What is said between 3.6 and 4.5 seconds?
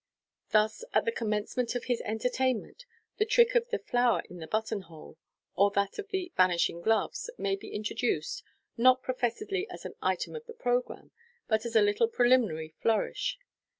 the" Flower in the